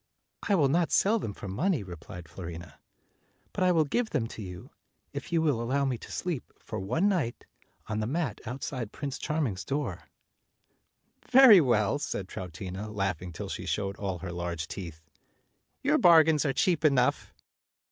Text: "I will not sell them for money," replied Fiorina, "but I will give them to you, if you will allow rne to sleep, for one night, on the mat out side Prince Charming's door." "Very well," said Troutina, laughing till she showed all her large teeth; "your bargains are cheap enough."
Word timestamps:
"I 0.49 0.55
will 0.55 0.67
not 0.67 0.91
sell 0.91 1.19
them 1.19 1.31
for 1.31 1.47
money," 1.47 1.83
replied 1.83 2.27
Fiorina, 2.27 2.79
"but 3.53 3.63
I 3.63 3.71
will 3.71 3.85
give 3.85 4.09
them 4.09 4.25
to 4.29 4.41
you, 4.41 4.71
if 5.13 5.31
you 5.31 5.43
will 5.43 5.61
allow 5.61 5.85
rne 5.85 5.99
to 5.99 6.11
sleep, 6.11 6.51
for 6.57 6.79
one 6.79 7.07
night, 7.07 7.45
on 7.85 7.99
the 7.99 8.07
mat 8.07 8.41
out 8.47 8.63
side 8.63 8.91
Prince 8.91 9.19
Charming's 9.19 9.63
door." 9.63 10.05
"Very 11.29 11.61
well," 11.61 11.99
said 11.99 12.27
Troutina, 12.27 12.89
laughing 12.89 13.31
till 13.31 13.47
she 13.49 13.67
showed 13.67 13.95
all 13.97 14.17
her 14.17 14.31
large 14.31 14.67
teeth; 14.67 15.01
"your 15.83 15.99
bargains 15.99 16.45
are 16.45 16.53
cheap 16.53 16.83
enough." 16.83 17.31